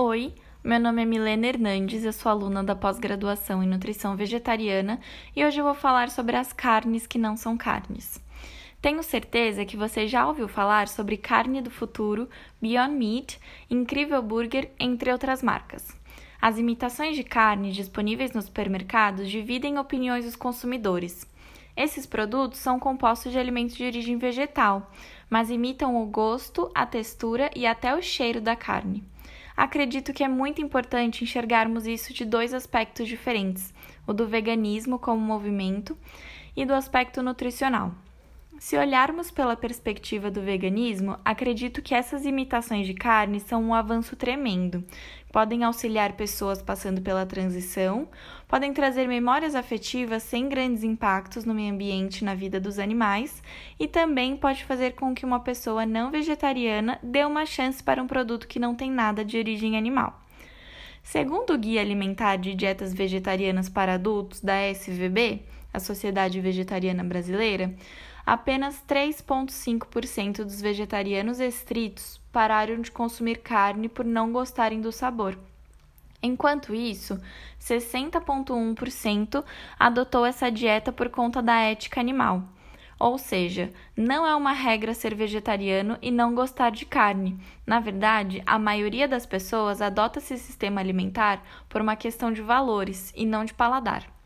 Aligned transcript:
Oi, 0.00 0.32
meu 0.62 0.78
nome 0.78 1.02
é 1.02 1.04
Milena 1.04 1.48
Hernandes, 1.48 2.04
eu 2.04 2.12
sou 2.12 2.30
aluna 2.30 2.62
da 2.62 2.76
pós-graduação 2.76 3.64
em 3.64 3.66
Nutrição 3.66 4.14
Vegetariana 4.14 5.00
e 5.34 5.44
hoje 5.44 5.58
eu 5.58 5.64
vou 5.64 5.74
falar 5.74 6.08
sobre 6.08 6.36
as 6.36 6.52
carnes 6.52 7.04
que 7.04 7.18
não 7.18 7.36
são 7.36 7.56
carnes. 7.56 8.22
Tenho 8.80 9.02
certeza 9.02 9.64
que 9.64 9.76
você 9.76 10.06
já 10.06 10.24
ouviu 10.28 10.46
falar 10.46 10.86
sobre 10.86 11.16
carne 11.16 11.60
do 11.60 11.68
futuro, 11.68 12.28
Beyond 12.62 12.94
Meat, 12.94 13.40
Incrível 13.68 14.22
Burger, 14.22 14.70
entre 14.78 15.10
outras 15.10 15.42
marcas. 15.42 15.88
As 16.40 16.58
imitações 16.58 17.16
de 17.16 17.24
carne 17.24 17.72
disponíveis 17.72 18.30
nos 18.30 18.44
supermercados 18.44 19.28
dividem 19.28 19.80
opiniões 19.80 20.24
dos 20.24 20.36
consumidores. 20.36 21.26
Esses 21.76 22.06
produtos 22.06 22.60
são 22.60 22.78
compostos 22.78 23.32
de 23.32 23.38
alimentos 23.40 23.74
de 23.74 23.84
origem 23.84 24.16
vegetal, 24.16 24.92
mas 25.28 25.50
imitam 25.50 26.00
o 26.00 26.06
gosto, 26.06 26.70
a 26.72 26.86
textura 26.86 27.50
e 27.56 27.66
até 27.66 27.96
o 27.96 28.00
cheiro 28.00 28.40
da 28.40 28.54
carne. 28.54 29.02
Acredito 29.58 30.12
que 30.12 30.22
é 30.22 30.28
muito 30.28 30.62
importante 30.62 31.24
enxergarmos 31.24 31.84
isso 31.84 32.14
de 32.14 32.24
dois 32.24 32.54
aspectos 32.54 33.08
diferentes: 33.08 33.74
o 34.06 34.12
do 34.12 34.24
veganismo 34.24 35.00
como 35.00 35.20
movimento 35.20 35.98
e 36.56 36.64
do 36.64 36.72
aspecto 36.72 37.24
nutricional. 37.24 37.92
Se 38.58 38.76
olharmos 38.76 39.30
pela 39.30 39.56
perspectiva 39.56 40.32
do 40.32 40.42
veganismo, 40.42 41.16
acredito 41.24 41.80
que 41.80 41.94
essas 41.94 42.26
imitações 42.26 42.88
de 42.88 42.92
carne 42.92 43.38
são 43.38 43.62
um 43.62 43.72
avanço 43.72 44.16
tremendo. 44.16 44.82
Podem 45.32 45.62
auxiliar 45.62 46.14
pessoas 46.14 46.60
passando 46.60 47.00
pela 47.00 47.24
transição, 47.24 48.08
podem 48.48 48.72
trazer 48.72 49.06
memórias 49.06 49.54
afetivas 49.54 50.24
sem 50.24 50.48
grandes 50.48 50.82
impactos 50.82 51.44
no 51.44 51.54
meio 51.54 51.72
ambiente 51.72 52.18
e 52.18 52.24
na 52.24 52.34
vida 52.34 52.58
dos 52.58 52.80
animais, 52.80 53.40
e 53.78 53.86
também 53.86 54.36
pode 54.36 54.64
fazer 54.64 54.94
com 54.94 55.14
que 55.14 55.24
uma 55.24 55.38
pessoa 55.38 55.86
não 55.86 56.10
vegetariana 56.10 56.98
dê 57.00 57.24
uma 57.24 57.46
chance 57.46 57.80
para 57.80 58.02
um 58.02 58.08
produto 58.08 58.48
que 58.48 58.58
não 58.58 58.74
tem 58.74 58.90
nada 58.90 59.24
de 59.24 59.38
origem 59.38 59.76
animal. 59.76 60.20
Segundo 61.00 61.54
o 61.54 61.58
Guia 61.58 61.80
Alimentar 61.80 62.36
de 62.36 62.54
Dietas 62.54 62.92
Vegetarianas 62.92 63.68
para 63.68 63.94
Adultos 63.94 64.40
da 64.40 64.68
SVB, 64.68 65.42
a 65.72 65.78
Sociedade 65.78 66.40
Vegetariana 66.40 67.04
Brasileira, 67.04 67.74
apenas 68.28 68.84
3,5% 68.86 70.44
dos 70.44 70.60
vegetarianos 70.60 71.40
estritos 71.40 72.20
pararam 72.30 72.78
de 72.78 72.90
consumir 72.90 73.38
carne 73.38 73.88
por 73.88 74.04
não 74.04 74.30
gostarem 74.30 74.82
do 74.82 74.92
sabor. 74.92 75.38
Enquanto 76.22 76.74
isso, 76.74 77.18
60,1% 77.58 79.42
adotou 79.78 80.26
essa 80.26 80.50
dieta 80.50 80.92
por 80.92 81.08
conta 81.08 81.40
da 81.40 81.58
ética 81.58 82.00
animal. 82.00 82.42
Ou 82.98 83.16
seja, 83.16 83.72
não 83.96 84.26
é 84.26 84.36
uma 84.36 84.52
regra 84.52 84.92
ser 84.92 85.14
vegetariano 85.14 85.96
e 86.02 86.10
não 86.10 86.34
gostar 86.34 86.68
de 86.68 86.84
carne. 86.84 87.40
Na 87.66 87.80
verdade, 87.80 88.42
a 88.44 88.58
maioria 88.58 89.08
das 89.08 89.24
pessoas 89.24 89.80
adota 89.80 90.18
esse 90.18 90.36
sistema 90.36 90.82
alimentar 90.82 91.42
por 91.66 91.80
uma 91.80 91.96
questão 91.96 92.30
de 92.30 92.42
valores 92.42 93.10
e 93.16 93.24
não 93.24 93.42
de 93.42 93.54
paladar. 93.54 94.17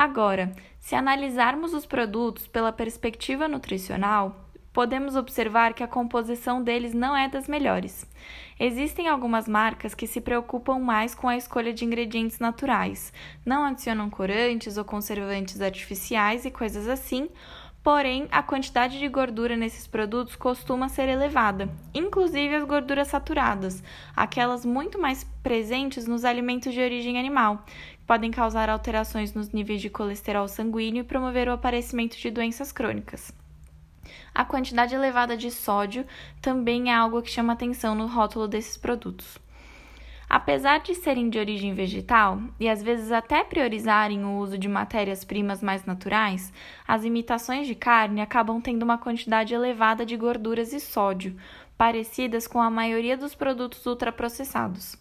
Agora, 0.00 0.50
se 0.78 0.94
analisarmos 0.94 1.74
os 1.74 1.84
produtos 1.84 2.46
pela 2.46 2.72
perspectiva 2.72 3.46
nutricional, 3.46 4.34
podemos 4.72 5.14
observar 5.14 5.74
que 5.74 5.82
a 5.82 5.86
composição 5.86 6.62
deles 6.62 6.94
não 6.94 7.14
é 7.14 7.28
das 7.28 7.46
melhores. 7.46 8.06
Existem 8.58 9.08
algumas 9.08 9.46
marcas 9.46 9.94
que 9.94 10.06
se 10.06 10.22
preocupam 10.22 10.78
mais 10.78 11.14
com 11.14 11.28
a 11.28 11.36
escolha 11.36 11.70
de 11.74 11.84
ingredientes 11.84 12.38
naturais, 12.38 13.12
não 13.44 13.62
adicionam 13.62 14.08
corantes 14.08 14.78
ou 14.78 14.86
conservantes 14.86 15.60
artificiais 15.60 16.46
e 16.46 16.50
coisas 16.50 16.88
assim, 16.88 17.28
porém 17.82 18.28
a 18.30 18.42
quantidade 18.42 18.98
de 18.98 19.08
gordura 19.08 19.56
nesses 19.56 19.86
produtos 19.86 20.36
costuma 20.36 20.88
ser 20.88 21.08
elevada, 21.08 21.68
inclusive 21.94 22.54
as 22.54 22.64
gorduras 22.64 23.08
saturadas, 23.08 23.82
aquelas 24.14 24.64
muito 24.64 24.98
mais 25.00 25.24
presentes 25.42 26.06
nos 26.06 26.24
alimentos 26.24 26.74
de 26.74 26.80
origem 26.80 27.18
animal, 27.18 27.64
que 27.66 28.06
podem 28.06 28.30
causar 28.30 28.68
alterações 28.68 29.32
nos 29.32 29.50
níveis 29.50 29.80
de 29.80 29.88
colesterol 29.88 30.46
sanguíneo 30.46 31.00
e 31.00 31.04
promover 31.04 31.48
o 31.48 31.52
aparecimento 31.52 32.16
de 32.16 32.30
doenças 32.30 32.70
crônicas. 32.70 33.32
A 34.34 34.44
quantidade 34.44 34.94
elevada 34.94 35.36
de 35.36 35.50
sódio 35.50 36.06
também 36.40 36.90
é 36.90 36.94
algo 36.94 37.22
que 37.22 37.30
chama 37.30 37.52
atenção 37.52 37.94
no 37.94 38.06
rótulo 38.06 38.46
desses 38.46 38.76
produtos. 38.76 39.38
Apesar 40.30 40.78
de 40.78 40.94
serem 40.94 41.28
de 41.28 41.40
origem 41.40 41.74
vegetal 41.74 42.40
e 42.60 42.68
às 42.68 42.80
vezes 42.80 43.10
até 43.10 43.42
priorizarem 43.42 44.24
o 44.24 44.38
uso 44.38 44.56
de 44.56 44.68
matérias-primas 44.68 45.60
mais 45.60 45.84
naturais, 45.84 46.52
as 46.86 47.04
imitações 47.04 47.66
de 47.66 47.74
carne 47.74 48.20
acabam 48.20 48.60
tendo 48.60 48.84
uma 48.84 48.96
quantidade 48.96 49.52
elevada 49.52 50.06
de 50.06 50.16
gorduras 50.16 50.72
e 50.72 50.78
sódio, 50.78 51.36
parecidas 51.76 52.46
com 52.46 52.62
a 52.62 52.70
maioria 52.70 53.16
dos 53.16 53.34
produtos 53.34 53.84
ultraprocessados. 53.84 54.96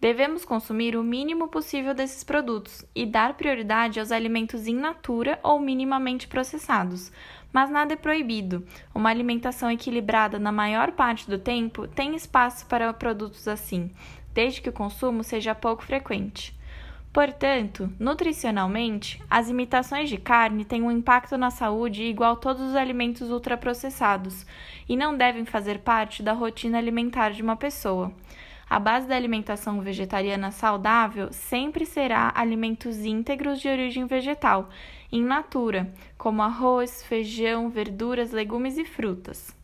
Devemos 0.00 0.44
consumir 0.44 0.96
o 0.96 1.02
mínimo 1.02 1.48
possível 1.48 1.92
desses 1.92 2.22
produtos 2.22 2.84
e 2.94 3.04
dar 3.04 3.34
prioridade 3.34 3.98
aos 3.98 4.12
alimentos 4.12 4.68
in 4.68 4.76
natura 4.76 5.40
ou 5.42 5.58
minimamente 5.58 6.28
processados. 6.28 7.10
Mas 7.52 7.68
nada 7.68 7.94
é 7.94 7.96
proibido. 7.96 8.64
Uma 8.94 9.10
alimentação 9.10 9.68
equilibrada 9.68 10.38
na 10.38 10.52
maior 10.52 10.92
parte 10.92 11.28
do 11.28 11.36
tempo 11.36 11.88
tem 11.88 12.14
espaço 12.14 12.64
para 12.66 12.92
produtos 12.92 13.48
assim, 13.48 13.90
desde 14.32 14.60
que 14.60 14.68
o 14.68 14.72
consumo 14.72 15.24
seja 15.24 15.52
pouco 15.52 15.82
frequente. 15.82 16.56
Portanto, 17.12 17.92
nutricionalmente, 17.98 19.20
as 19.28 19.48
imitações 19.48 20.08
de 20.08 20.18
carne 20.18 20.64
têm 20.64 20.82
um 20.82 20.92
impacto 20.92 21.36
na 21.36 21.50
saúde 21.50 22.04
igual 22.04 22.34
a 22.34 22.36
todos 22.36 22.62
os 22.62 22.76
alimentos 22.76 23.30
ultraprocessados 23.30 24.46
e 24.88 24.96
não 24.96 25.16
devem 25.16 25.44
fazer 25.44 25.80
parte 25.80 26.22
da 26.22 26.34
rotina 26.34 26.78
alimentar 26.78 27.30
de 27.30 27.42
uma 27.42 27.56
pessoa. 27.56 28.12
A 28.70 28.78
base 28.78 29.08
da 29.08 29.16
alimentação 29.16 29.80
vegetariana 29.80 30.50
saudável 30.50 31.32
sempre 31.32 31.86
será 31.86 32.30
alimentos 32.34 32.98
íntegros 32.98 33.60
de 33.60 33.68
origem 33.68 34.06
vegetal, 34.06 34.68
in 35.10 35.24
natura, 35.24 35.90
como 36.18 36.42
arroz, 36.42 37.02
feijão, 37.02 37.70
verduras, 37.70 38.30
legumes 38.30 38.76
e 38.76 38.84
frutas. 38.84 39.56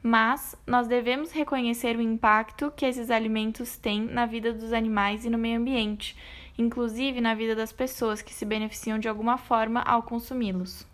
Mas 0.00 0.54
nós 0.66 0.86
devemos 0.86 1.32
reconhecer 1.32 1.96
o 1.96 2.02
impacto 2.02 2.72
que 2.76 2.86
esses 2.86 3.10
alimentos 3.10 3.76
têm 3.76 4.02
na 4.02 4.24
vida 4.24 4.52
dos 4.52 4.72
animais 4.72 5.24
e 5.24 5.30
no 5.30 5.38
meio 5.38 5.58
ambiente, 5.58 6.16
inclusive 6.56 7.20
na 7.20 7.34
vida 7.34 7.56
das 7.56 7.72
pessoas 7.72 8.22
que 8.22 8.32
se 8.32 8.44
beneficiam 8.44 9.00
de 9.00 9.08
alguma 9.08 9.36
forma 9.36 9.80
ao 9.80 10.02
consumi-los. 10.02 10.86